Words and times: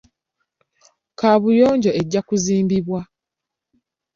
Kaabuyonjo 1.19 1.91
ejja 1.99 2.21
kuzimbibwa. 2.27 3.01